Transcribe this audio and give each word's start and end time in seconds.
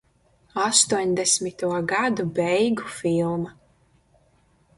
Astoņdesmito 0.61 1.69
gadu 1.93 2.25
beigu 2.39 2.89
filma. 2.97 3.55